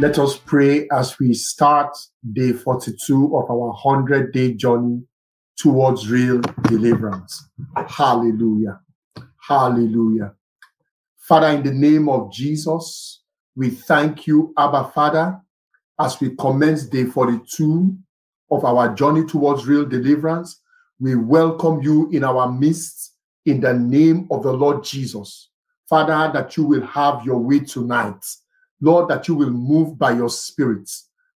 [0.00, 1.96] Let us pray as we start
[2.32, 5.04] day 42 of our 100 day journey
[5.56, 7.48] towards real deliverance.
[7.86, 8.80] Hallelujah.
[9.40, 10.34] Hallelujah.
[11.16, 13.22] Father, in the name of Jesus,
[13.54, 15.40] we thank you, Abba Father,
[16.00, 17.96] as we commence day 42
[18.50, 20.60] of our journey towards real deliverance.
[20.98, 23.14] We welcome you in our midst
[23.46, 25.50] in the name of the Lord Jesus.
[25.88, 28.24] Father, that you will have your way tonight.
[28.84, 30.90] Lord, that you will move by your spirit.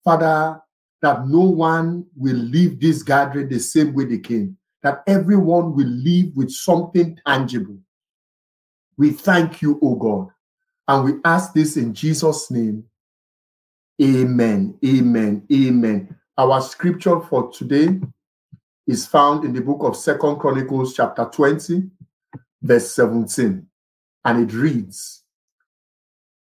[0.02, 0.60] Father,
[1.02, 5.86] that no one will leave this gathering the same way they came, that everyone will
[5.86, 7.76] leave with something tangible.
[8.96, 10.28] We thank you, O God,
[10.88, 12.84] and we ask this in Jesus' name.
[14.00, 14.78] Amen.
[14.84, 15.46] Amen.
[15.52, 16.16] Amen.
[16.38, 18.00] Our scripture for today
[18.86, 21.90] is found in the book of Second Chronicles, chapter 20,
[22.62, 23.66] verse 17,
[24.24, 25.23] and it reads,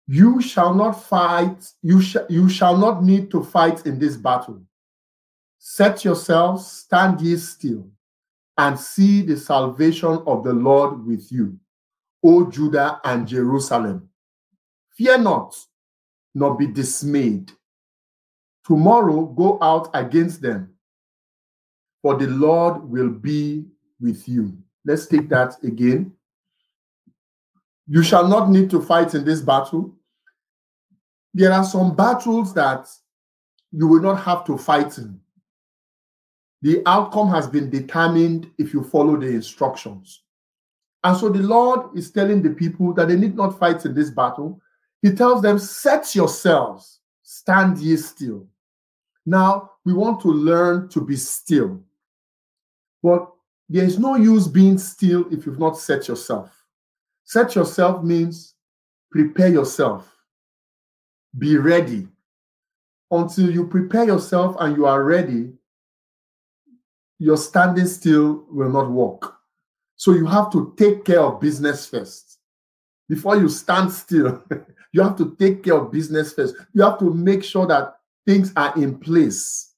[0.08, 4.61] you shall not fight, you, sh- you shall not need to fight in this battle.
[5.59, 7.89] Set yourselves, stand ye still,
[8.58, 11.59] and see the salvation of the Lord with you,
[12.23, 14.09] O Judah and Jerusalem.
[14.91, 15.55] Fear not,
[16.33, 17.52] nor be dismayed.
[18.66, 20.73] Tomorrow go out against them,
[22.02, 23.66] for the Lord will be
[24.00, 24.58] with you.
[24.85, 26.13] Let's take that again.
[27.88, 29.97] You shall not need to fight in this battle.
[31.38, 32.90] There are some battles that
[33.72, 35.20] you will not have to fight in.
[36.64, 40.24] The outcome has been determined if you follow the instructions.
[41.03, 44.09] And so the Lord is telling the people that they need not fight in this
[44.09, 44.59] battle.
[45.03, 48.47] He tells them, Set yourselves, stand ye still.
[49.24, 51.80] Now, we want to learn to be still.
[53.03, 53.30] But
[53.70, 56.66] there is no use being still if you've not set yourself.
[57.26, 58.56] Set yourself means
[59.12, 60.16] prepare yourself,
[61.38, 62.08] be ready.
[63.10, 65.54] Until you prepare yourself and you are ready,
[67.20, 69.36] your standing still will not work.
[69.96, 72.38] So you have to take care of business first.
[73.10, 74.44] Before you stand still,
[74.92, 76.56] you have to take care of business first.
[76.74, 77.96] You have to make sure that
[78.26, 79.74] things are in place.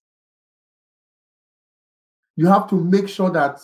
[2.36, 3.62] You have to make sure that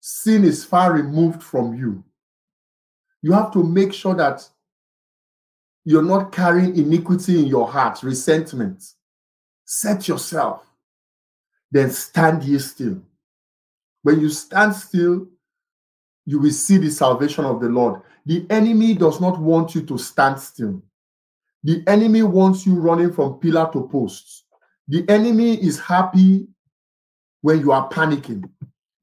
[0.00, 2.04] sin is far removed from you.
[3.22, 4.48] You have to make sure that
[5.86, 8.82] you're not carrying iniquity in your heart, resentment.
[9.64, 10.66] Set yourself,
[11.70, 13.00] then stand ye still.
[14.02, 15.28] When you stand still,
[16.24, 18.02] you will see the salvation of the Lord.
[18.26, 20.82] The enemy does not want you to stand still.
[21.62, 24.44] The enemy wants you running from pillar to post.
[24.88, 26.48] The enemy is happy
[27.42, 28.50] when you are panicking.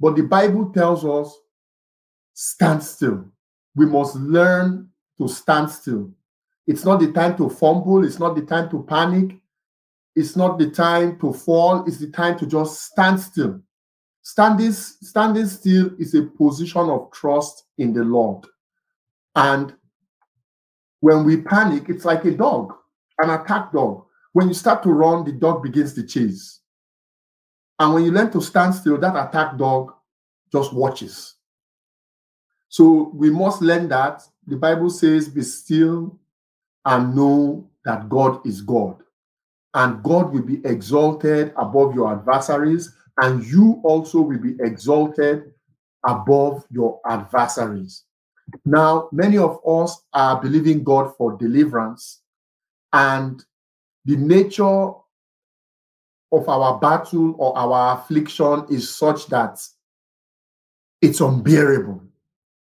[0.02, 1.34] But the Bible tells us
[2.34, 3.24] stand still.
[3.74, 6.12] We must learn to stand still.
[6.66, 9.36] It's not the time to fumble, it's not the time to panic,
[10.16, 13.60] it's not the time to fall, it's the time to just stand still.
[14.22, 18.46] Standing, standing still is a position of trust in the Lord.
[19.36, 19.76] And
[21.02, 22.74] when we panic, it's like a dog,
[23.20, 24.06] an attack dog.
[24.32, 26.62] When you start to run, the dog begins to chase.
[27.80, 29.94] And when you learn to stand still, that attack dog
[30.52, 31.36] just watches.
[32.70, 34.22] So we must learn that.
[34.48, 36.18] The Bible says, Be still
[36.86, 38.98] and know that God is God.
[39.74, 45.52] And God will be exalted above your adversaries, and you also will be exalted
[46.06, 48.04] above your adversaries.
[48.66, 52.22] Now, many of us are believing God for deliverance,
[52.92, 53.44] and
[54.06, 54.92] the nature
[56.34, 59.60] of our battle or our affliction is such that
[61.02, 62.02] it's unbearable.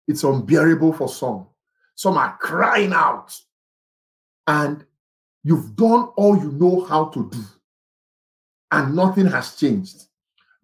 [0.08, 1.48] It's unbearable for some.
[1.96, 3.36] Some are crying out,
[4.50, 4.84] and
[5.44, 7.44] you've done all you know how to do,
[8.72, 10.06] and nothing has changed.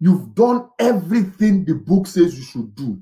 [0.00, 3.00] You've done everything the book says you should do.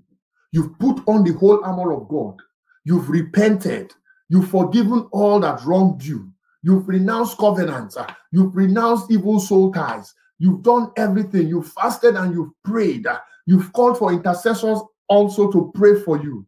[0.52, 2.38] You've put on the whole armor of God.
[2.84, 3.94] You've repented.
[4.28, 6.30] You've forgiven all that wronged you.
[6.62, 7.96] You've renounced covenants.
[8.30, 10.14] You've renounced evil soul ties.
[10.38, 11.48] You've done everything.
[11.48, 13.06] You've fasted and you've prayed.
[13.46, 16.46] You've called for intercessors also to pray for you.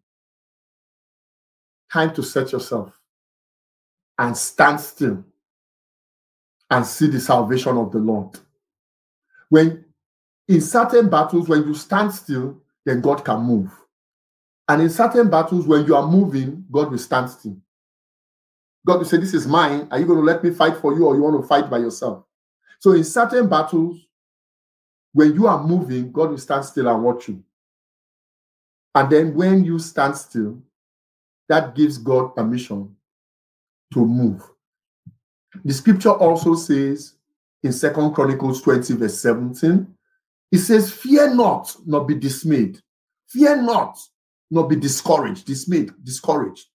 [1.90, 3.00] Time to set yourself
[4.18, 5.24] and stand still
[6.70, 8.38] and see the salvation of the Lord.
[9.48, 9.84] When
[10.48, 13.70] in certain battles, when you stand still, then God can move.
[14.68, 17.56] And in certain battles, when you are moving, God will stand still.
[18.86, 19.88] God will say, This is mine.
[19.90, 21.78] Are you going to let me fight for you or you want to fight by
[21.78, 22.24] yourself?
[22.80, 24.00] So in certain battles,
[25.12, 27.42] when you are moving, God will stand still and watch you.
[28.94, 30.58] And then when you stand still,
[31.48, 32.95] that gives God permission
[33.92, 34.42] to move.
[35.64, 37.14] The scripture also says
[37.62, 39.86] in Second Chronicles 20, verse 17,
[40.52, 42.80] it says, Fear not, nor be dismayed.
[43.28, 43.98] Fear not,
[44.50, 46.66] nor be discouraged, dismayed, discouraged.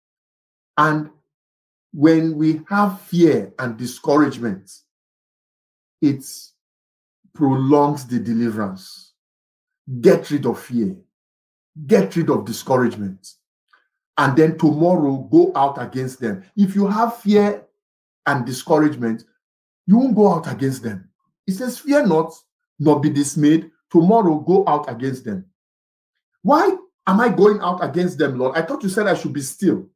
[0.78, 1.10] And
[1.94, 4.72] when we have fear and discouragement,
[6.02, 6.26] it
[7.34, 9.14] prolongs the deliverance.
[10.00, 10.96] Get rid of fear,
[11.86, 13.36] get rid of discouragement,
[14.22, 16.44] and then tomorrow go out against them.
[16.56, 17.66] If you have fear
[18.28, 19.24] and discouragement,
[19.88, 21.10] you won't go out against them.
[21.48, 22.32] It says, Fear not,
[22.78, 23.72] nor be dismayed.
[23.90, 25.46] Tomorrow go out against them.
[26.44, 26.70] Why
[27.08, 28.56] am I going out against them, Lord?
[28.56, 29.90] I thought you said I should be still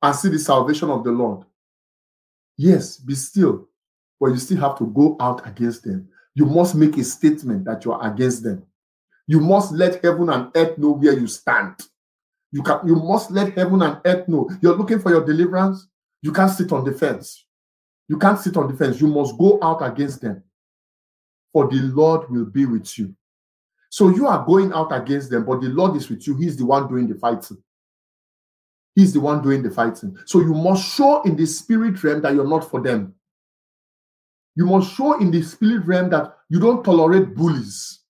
[0.00, 1.44] and see the salvation of the Lord.
[2.56, 3.68] Yes, be still,
[4.18, 6.08] but you still have to go out against them.
[6.34, 8.64] You must make a statement that you are against them.
[9.26, 11.76] You must let heaven and earth know where you stand.
[12.52, 15.86] You can you must let heaven and earth know you're looking for your deliverance.
[16.22, 17.46] You can't sit on the fence.
[18.08, 19.00] You can't sit on the fence.
[19.00, 20.42] You must go out against them.
[21.52, 23.14] For the Lord will be with you.
[23.88, 26.36] So you are going out against them, but the Lord is with you.
[26.36, 27.58] He's the one doing the fighting.
[28.94, 30.16] He's the one doing the fighting.
[30.26, 33.14] So you must show in the spirit realm that you're not for them.
[34.56, 38.00] You must show in the spirit realm that you don't tolerate bullies.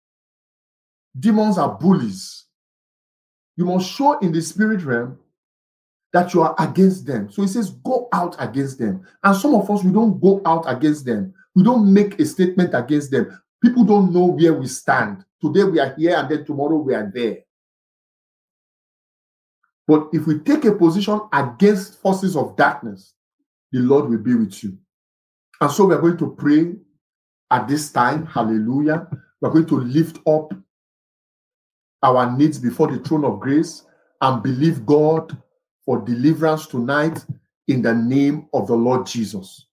[1.19, 2.47] Demons are bullies.
[3.56, 5.19] You must show in the spirit realm
[6.12, 7.31] that you are against them.
[7.31, 9.06] So he says, go out against them.
[9.23, 11.32] And some of us, we don't go out against them.
[11.55, 13.41] We don't make a statement against them.
[13.62, 15.25] People don't know where we stand.
[15.41, 17.38] Today we are here and then tomorrow we are there.
[19.87, 23.14] But if we take a position against forces of darkness,
[23.73, 24.79] the Lord will be with you.
[25.61, 26.75] And so we're going to pray
[27.50, 28.26] at this time.
[28.26, 29.06] Hallelujah.
[29.41, 30.53] We're going to lift up
[32.02, 33.85] our needs before the throne of grace
[34.20, 35.37] and believe God
[35.85, 37.25] for deliverance tonight
[37.69, 39.67] in the name of the Lord Jesus.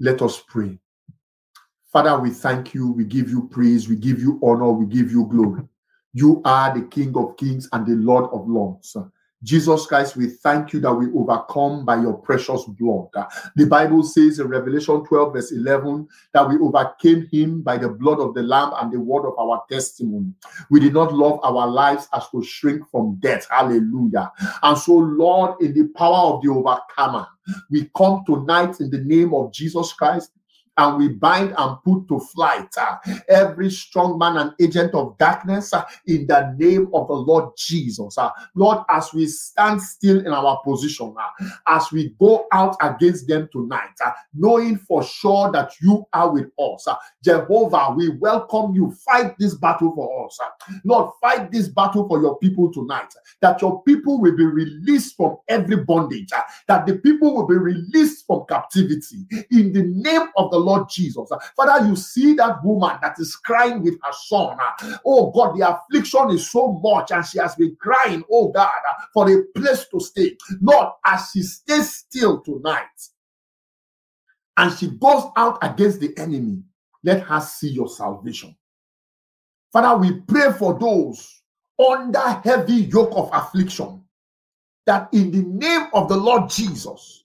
[0.00, 0.78] Let us pray.
[1.92, 2.90] Father, we thank you.
[2.90, 3.88] We give you praise.
[3.88, 4.72] We give you honor.
[4.72, 5.62] We give you glory.
[6.12, 8.96] You are the King of kings and the Lord of lords.
[9.44, 13.08] Jesus Christ, we thank you that we overcome by your precious blood.
[13.14, 13.26] Uh,
[13.56, 18.20] the Bible says in Revelation 12, verse 11, that we overcame him by the blood
[18.20, 20.32] of the Lamb and the word of our testimony.
[20.70, 23.46] We did not love our lives as to shrink from death.
[23.50, 24.32] Hallelujah.
[24.62, 27.28] And so, Lord, in the power of the overcomer,
[27.70, 30.30] we come tonight in the name of Jesus Christ
[30.76, 32.96] and we bind and put to flight uh,
[33.28, 38.18] every strong man and agent of darkness uh, in the name of the Lord Jesus.
[38.18, 43.28] Uh, Lord, as we stand still in our position, uh, as we go out against
[43.28, 48.74] them tonight, uh, knowing for sure that you are with us, uh, Jehovah, we welcome
[48.74, 48.90] you.
[49.04, 50.38] Fight this battle for us.
[50.84, 55.36] Lord, fight this battle for your people tonight, that your people will be released from
[55.48, 56.30] every bondage,
[56.68, 59.18] that the people will be released from captivity
[59.50, 61.30] in the name of the Lord Jesus.
[61.56, 64.56] Father, you see that woman that is crying with her son.
[65.04, 68.70] Oh God, the affliction is so much, and she has been crying, oh God,
[69.12, 70.36] for a place to stay.
[70.60, 72.86] Lord, as she stays still tonight
[74.56, 76.62] and she goes out against the enemy,
[77.02, 78.56] let her see your salvation.
[79.72, 81.42] Father, we pray for those
[81.78, 84.02] under heavy yoke of affliction
[84.86, 87.23] that in the name of the Lord Jesus,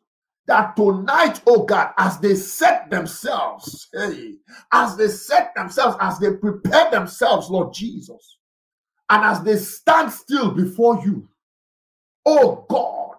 [0.49, 4.33] that tonight, oh God, as they set themselves, hey,
[4.73, 8.39] as they set themselves, as they prepare themselves, Lord Jesus,
[9.09, 11.29] and as they stand still before you,
[12.25, 13.17] oh God,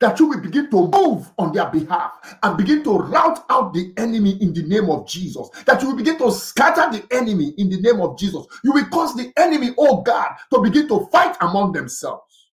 [0.00, 3.94] that you will begin to move on their behalf and begin to rout out the
[3.96, 5.48] enemy in the name of Jesus.
[5.66, 8.46] That you will begin to scatter the enemy in the name of Jesus.
[8.64, 12.50] You will cause the enemy, oh God, to begin to fight among themselves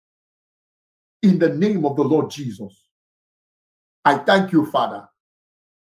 [1.23, 2.86] in the name of the Lord Jesus.
[4.07, 5.05] I thank you, Father.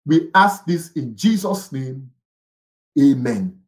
[0.05, 2.11] We ask this in Jesus' name.
[3.01, 3.61] Amen.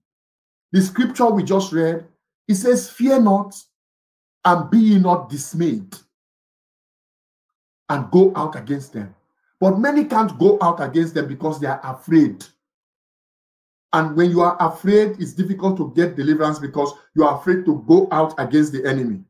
[0.72, 2.04] The scripture we just read,
[2.48, 3.54] it says, Fear not
[4.44, 5.94] and be not dismayed
[7.88, 9.14] and go out against them.
[9.60, 12.44] But many can't go out against them because they are afraid.
[13.92, 17.84] And when you are afraid, it's difficult to get deliverance because you are afraid to
[17.86, 19.20] go out against the enemy.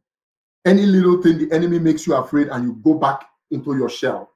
[0.64, 4.32] Any little thing, the enemy makes you afraid, and you go back into your shell.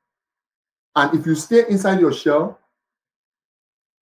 [0.94, 2.58] And if you stay inside your shell,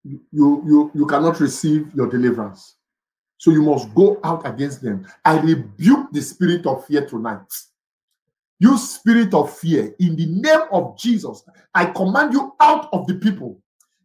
[0.05, 2.77] you, you, you cannot receive your deliverance.
[3.39, 5.07] So you must go out against them.
[5.25, 7.47] I rebuke the spirit of fear tonight.
[8.59, 11.43] You spirit of fear, in the name of Jesus,
[11.75, 13.59] I command you out of the people.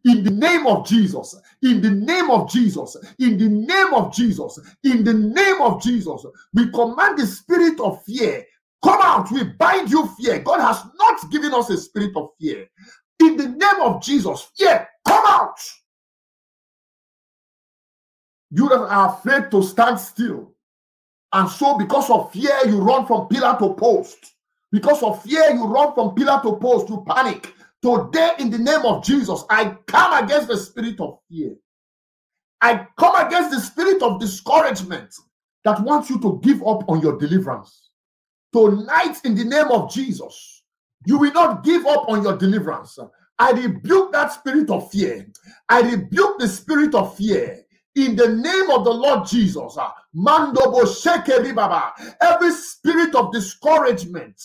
[0.06, 4.58] In the name of Jesus, in the name of Jesus, in the name of Jesus,
[4.84, 6.24] in the name of Jesus,
[6.54, 8.46] we command the spirit of fear
[8.82, 9.30] come out.
[9.30, 10.40] We bind you, fear.
[10.40, 12.66] God has not given us a spirit of fear.
[13.20, 15.58] In the name of Jesus, fear, come out.
[18.50, 20.52] You that are afraid to stand still.
[21.32, 24.34] And so, because of fear, you run from pillar to post.
[24.70, 27.52] Because of fear, you run from pillar to post, you panic.
[27.82, 31.54] Today, in the name of Jesus, I come against the spirit of fear.
[32.60, 35.14] I come against the spirit of discouragement
[35.64, 37.85] that wants you to give up on your deliverance.
[38.56, 40.62] Tonight, in the name of Jesus,
[41.04, 42.98] you will not give up on your deliverance.
[43.38, 45.26] I rebuke that spirit of fear.
[45.68, 47.60] I rebuke the spirit of fear
[47.96, 49.76] in the name of the Lord Jesus.
[50.16, 51.92] Mandobo Baba.
[52.22, 54.42] Every spirit of discouragement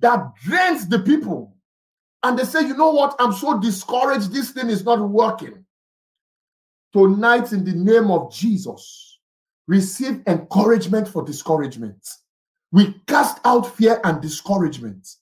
[0.00, 1.56] that drains the people.
[2.22, 3.16] And they say, you know what?
[3.18, 4.34] I'm so discouraged.
[4.34, 5.64] This thing is not working.
[6.92, 9.18] Tonight, in the name of Jesus,
[9.66, 11.96] receive encouragement for discouragement.
[12.72, 15.16] We cast out fear and discouragement.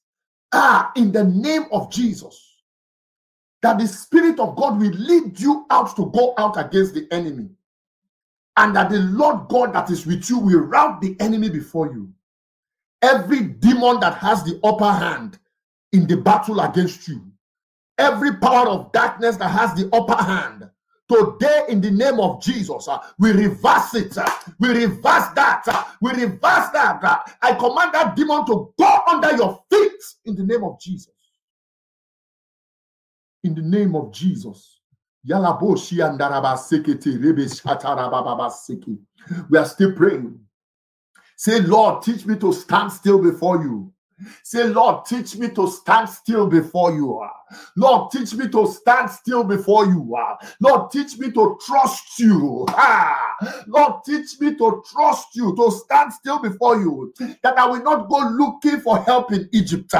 [0.53, 2.51] Ah, in the name of Jesus
[3.63, 7.49] that the Spirit of God will lead you out to go out against the enemy.
[8.57, 12.13] And that the Lord God that is with you will rout the enemy before you.
[13.03, 15.39] Every demon that has the upper hand
[15.93, 17.23] in the battle against you,
[17.99, 20.69] every power of darkness that has the upper hand,
[21.11, 24.17] today in the name of Jesus, uh, we reverse it.
[24.17, 25.63] Uh, we reverse that.
[25.67, 27.01] Uh, we reverse that.
[27.03, 31.13] Uh, I command that demon to go under your feet in the name of Jesus
[33.43, 34.81] in the name of Jesus.
[35.25, 35.35] We
[39.59, 40.41] are still praying.
[41.37, 43.93] Say, Lord, teach me to stand still before you.
[44.43, 47.15] Say, Lord, teach me to stand still before you.
[47.19, 47.33] are.
[47.77, 50.15] Lord, teach me to stand still before you.
[50.15, 50.39] are.
[50.61, 52.65] Lord, teach me to trust you.
[52.71, 53.31] Ah.
[53.67, 57.13] Lord, teach me to trust you, to stand still before you,
[57.43, 59.95] that I will not go looking for help in Egypt.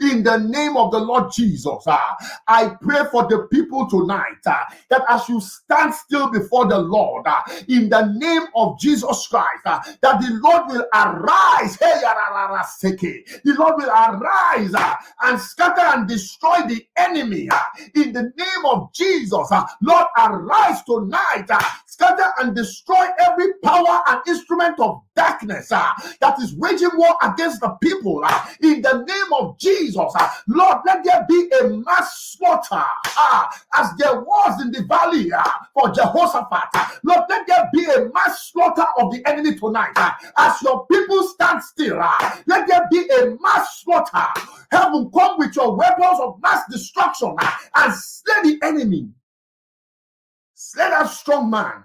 [0.00, 5.28] In the name of the Lord Jesus, I pray for the people tonight that as
[5.28, 7.26] you stand still before the Lord,
[7.68, 11.78] in the name of Jesus Christ, that the Lord will arise.
[11.78, 14.74] The Lord will arise
[15.22, 17.60] and scatter and destroy the enemy uh,
[17.94, 19.48] in the name of Jesus.
[19.52, 25.94] Uh, Lord, arise tonight, uh, scatter and destroy every power and instrument of darkness ah,
[26.20, 30.12] that is waging war against the people ah, in the name of Jesus.
[30.16, 30.42] Ah.
[30.48, 32.84] Lord, let there be a mass slaughter
[33.74, 35.30] as there was in the valley
[35.72, 37.00] for Jehoshaphat.
[37.02, 39.92] Lord, let there be a mass slaughter of the enemy tonight
[40.36, 41.96] as your people stand still.
[42.46, 44.26] Let there be a mass slaughter.
[44.70, 47.36] Heaven, come with your weapons of mass destruction
[47.76, 49.08] and slay the enemy.
[50.54, 51.84] Slay that strong man.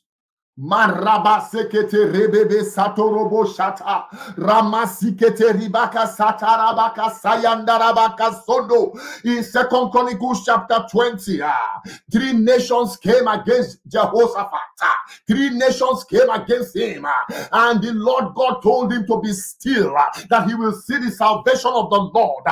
[0.61, 4.05] Maraba sekete rebebe satorobo shata.
[4.37, 13.79] Ramasikete ribaka satarabaka sayandarabaka sondo in second chronicles chapter 20 ah, three nations came against
[13.87, 14.51] jehoshaphat
[14.81, 14.95] ah,
[15.27, 19.93] three nations came against him ah, and the lord god told him to be still
[19.97, 22.43] ah, that he will see the salvation of the lord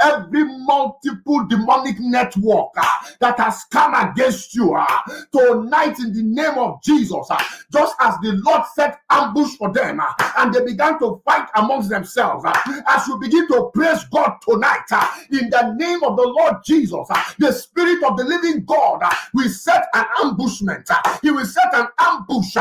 [0.00, 2.72] every multiple demonic network
[3.20, 4.76] that has come against you
[5.32, 7.28] tonight in the name of jesus
[7.72, 11.88] just as the Lord set ambush for them uh, and they began to fight amongst
[11.88, 12.44] themselves.
[12.44, 16.56] Uh, as you begin to praise God tonight, uh, in the name of the Lord
[16.64, 20.88] Jesus, uh, the Spirit of the living God uh, will set an ambushment.
[20.90, 22.56] Uh, he will set an ambush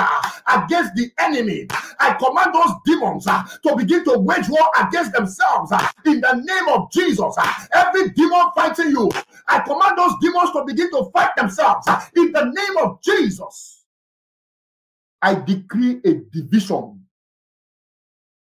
[0.47, 1.67] against the enemy.
[1.99, 5.71] I command those demons to begin to wage war against themselves
[6.05, 7.35] in the name of Jesus.
[7.73, 9.09] Every demon fighting you,
[9.47, 13.76] I command those demons to begin to fight themselves in the name of Jesus.
[15.21, 17.05] I decree a division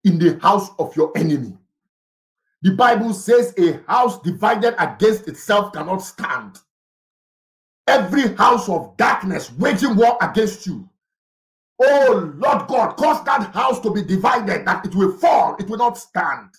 [0.04, 1.57] in the house of your enemy.
[2.62, 6.59] The Bible says a house divided against itself cannot stand.
[7.87, 10.88] Every house of darkness waging war against you.
[11.81, 15.78] Oh Lord God, cause that house to be divided, that it will fall, it will
[15.78, 16.50] not stand.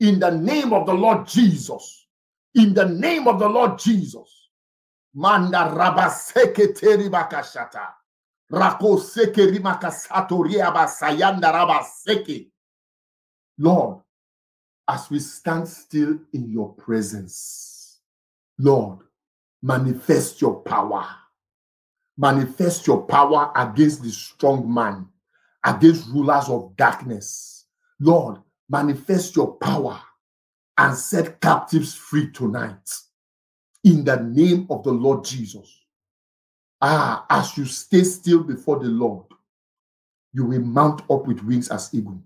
[0.00, 2.06] In the name of the Lord Jesus.
[2.54, 4.50] In the name of the Lord Jesus.
[5.14, 7.88] Manda rabaseke teribakashata.
[8.54, 12.50] Rako seke rimaka sayanda raba seke.
[13.58, 14.00] Lord,
[14.88, 17.98] as we stand still in your presence,
[18.58, 19.00] Lord,
[19.60, 21.04] manifest your power.
[22.16, 25.08] Manifest your power against the strong man,
[25.64, 27.66] against rulers of darkness.
[27.98, 30.00] Lord, manifest your power
[30.78, 32.88] and set captives free tonight.
[33.82, 35.83] In the name of the Lord Jesus.
[36.86, 39.24] Ah, as you stay still before the Lord,
[40.34, 42.22] you will mount up with wings as eagle.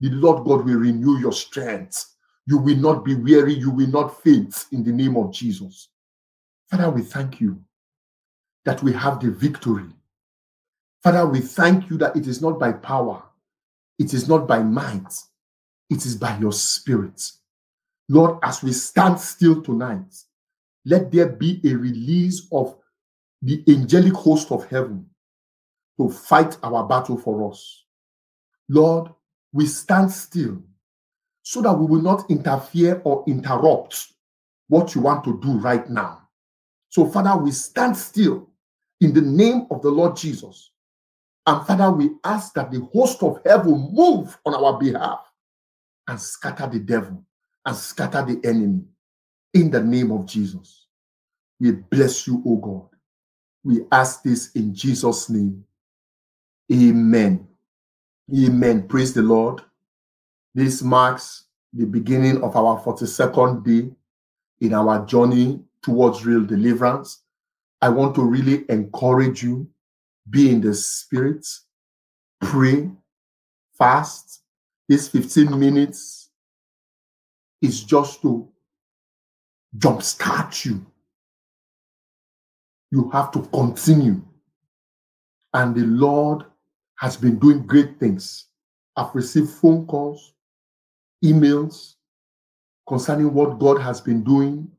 [0.00, 2.16] The Lord God will renew your strength.
[2.44, 3.54] You will not be weary.
[3.54, 5.90] You will not faint in the name of Jesus.
[6.68, 7.62] Father, we thank you
[8.64, 9.86] that we have the victory.
[11.04, 13.22] Father, we thank you that it is not by power,
[14.00, 15.14] it is not by might,
[15.88, 17.30] it is by your spirit.
[18.08, 20.16] Lord, as we stand still tonight,
[20.84, 22.74] let there be a release of
[23.44, 25.06] the angelic host of heaven
[26.00, 27.84] to fight our battle for us.
[28.68, 29.10] Lord,
[29.52, 30.62] we stand still
[31.42, 34.12] so that we will not interfere or interrupt
[34.68, 36.22] what you want to do right now.
[36.88, 38.48] So, Father, we stand still
[39.00, 40.70] in the name of the Lord Jesus.
[41.46, 45.20] And Father, we ask that the host of heaven move on our behalf
[46.08, 47.22] and scatter the devil
[47.66, 48.84] and scatter the enemy
[49.52, 50.86] in the name of Jesus.
[51.60, 52.93] We bless you, O God.
[53.64, 55.64] We ask this in Jesus' name.
[56.72, 57.48] Amen.
[58.32, 58.86] Amen.
[58.86, 59.62] Praise the Lord.
[60.54, 63.90] This marks the beginning of our 42nd day
[64.60, 67.22] in our journey towards real deliverance.
[67.82, 69.68] I want to really encourage you
[70.28, 71.46] be in the spirit,
[72.40, 72.90] pray,
[73.76, 74.42] fast.
[74.88, 76.30] This 15 minutes
[77.60, 78.48] is just to
[79.76, 80.84] jumpstart you.
[82.94, 84.22] You have to continue.
[85.52, 86.44] And the Lord
[87.00, 88.46] has been doing great things.
[88.94, 90.34] I've received phone calls,
[91.24, 91.94] emails
[92.86, 94.70] concerning what God has been doing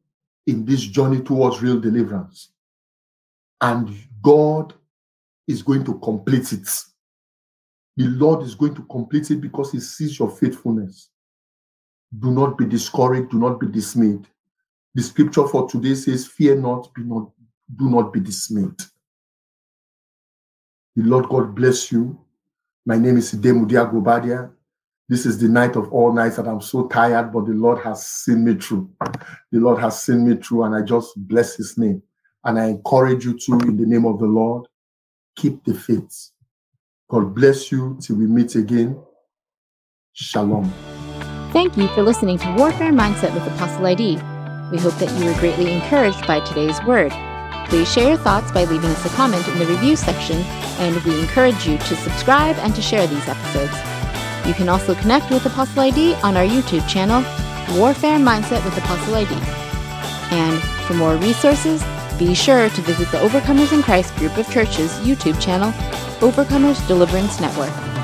[0.47, 2.53] in this journey towards real deliverance.
[3.59, 4.73] And God
[5.49, 6.69] is going to complete it.
[7.97, 11.09] The Lord is going to complete it because He sees your faithfulness.
[12.17, 14.25] Do not be discouraged, do not be dismayed.
[14.93, 17.29] The scripture for today says, Fear not, be not,
[17.73, 18.79] do not be dismayed.
[20.95, 22.19] The Lord God bless you.
[22.85, 24.51] My name is Demudia Gobadia.
[25.07, 28.07] This is the night of all nights that I'm so tired, but the Lord has
[28.07, 28.89] seen me through.
[29.51, 32.01] The Lord has seen me through, and I just bless His name.
[32.43, 34.67] And I encourage you to, in the name of the Lord,
[35.35, 36.31] keep the faith.
[37.09, 38.99] God bless you till we meet again.
[40.13, 40.71] Shalom.
[41.51, 44.15] Thank you for listening to Warfare Mindset with Apostle ID.
[44.71, 47.13] We hope that you were greatly encouraged by today's word.
[47.65, 50.37] Please share your thoughts by leaving us a comment in the review section,
[50.79, 53.73] and we encourage you to subscribe and to share these episodes.
[54.47, 57.21] You can also connect with Apostle ID on our YouTube channel,
[57.77, 59.33] Warfare Mindset with Apostle ID.
[60.31, 61.83] And for more resources,
[62.19, 65.71] be sure to visit the Overcomers in Christ group of churches YouTube channel,
[66.19, 67.94] Overcomers Deliverance Network.